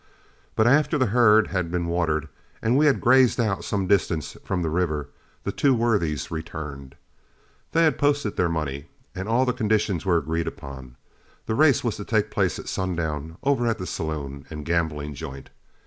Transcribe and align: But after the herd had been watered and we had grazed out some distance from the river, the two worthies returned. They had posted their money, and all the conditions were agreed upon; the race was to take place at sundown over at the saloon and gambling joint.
But 0.55 0.65
after 0.65 0.97
the 0.97 1.05
herd 1.13 1.49
had 1.49 1.69
been 1.69 1.85
watered 1.85 2.27
and 2.59 2.75
we 2.75 2.87
had 2.87 2.99
grazed 2.99 3.39
out 3.39 3.63
some 3.63 3.85
distance 3.85 4.35
from 4.43 4.63
the 4.63 4.69
river, 4.71 5.09
the 5.43 5.51
two 5.51 5.75
worthies 5.75 6.31
returned. 6.31 6.95
They 7.71 7.83
had 7.83 7.99
posted 7.99 8.35
their 8.35 8.49
money, 8.49 8.87
and 9.13 9.29
all 9.29 9.45
the 9.45 9.53
conditions 9.53 10.03
were 10.03 10.17
agreed 10.17 10.47
upon; 10.47 10.95
the 11.45 11.53
race 11.53 11.83
was 11.83 11.97
to 11.97 12.03
take 12.03 12.31
place 12.31 12.57
at 12.57 12.67
sundown 12.67 13.37
over 13.43 13.67
at 13.67 13.77
the 13.77 13.85
saloon 13.85 14.47
and 14.49 14.65
gambling 14.65 15.13
joint. 15.13 15.51